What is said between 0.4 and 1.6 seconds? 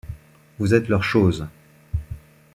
Vous êtes leur chose.